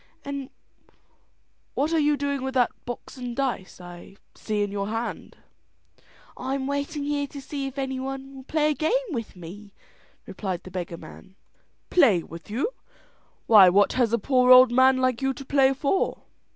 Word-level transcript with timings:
"An' 0.25 0.49
what 1.75 1.93
are 1.93 1.99
you 1.99 2.17
doing 2.17 2.41
with 2.41 2.55
that 2.55 2.71
box 2.85 3.17
and 3.17 3.35
dice 3.35 3.79
I 3.79 4.15
see 4.33 4.63
in 4.63 4.71
your 4.71 4.87
hand?" 4.87 5.37
"I 6.35 6.55
am 6.55 6.65
waiting 6.65 7.03
here 7.03 7.27
to 7.27 7.39
see 7.39 7.67
if 7.67 7.77
any 7.77 7.99
one 7.99 8.33
will 8.37 8.43
play 8.43 8.71
a 8.71 8.73
game 8.73 9.11
with 9.11 9.35
me," 9.35 9.75
replied 10.25 10.63
the 10.63 10.71
beggar 10.71 10.97
man. 10.97 11.35
"Play 11.91 12.23
with 12.23 12.49
you! 12.49 12.73
Why 13.45 13.69
what 13.69 13.93
has 13.93 14.11
a 14.11 14.17
poor 14.17 14.49
old 14.49 14.71
man 14.71 14.97
like 14.97 15.21
you 15.21 15.35
to 15.35 15.45
play 15.45 15.71
for?" 15.71 16.23